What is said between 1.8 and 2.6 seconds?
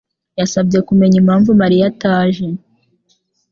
ataje.